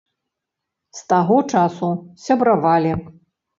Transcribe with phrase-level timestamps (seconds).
[1.01, 1.91] З таго часу
[2.25, 2.91] сябравалі.